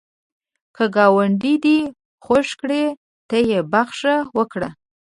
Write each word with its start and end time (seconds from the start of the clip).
که 0.75 0.85
ګاونډی 0.95 1.53
دی 1.65 1.77
خوږ 2.25 2.47
کړي، 2.59 2.83
ته 3.29 3.37
یې 3.49 3.59
بخښه 3.71 4.15
وکړه 4.37 4.69